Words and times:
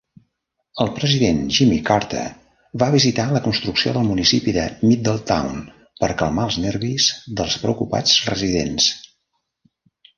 El 0.85 0.87
president 0.93 1.41
Jimmy 1.57 1.77
Carter 1.89 2.23
va 2.85 2.87
visitar 2.95 3.27
la 3.35 3.43
construcció 3.49 3.93
del 3.99 4.09
municipi 4.09 4.57
de 4.57 4.65
Middletown 4.89 5.63
per 6.03 6.13
calmar 6.25 6.51
els 6.53 6.61
nervis 6.67 7.13
dels 7.43 7.63
preocupats 7.67 8.21
residents. 8.35 8.93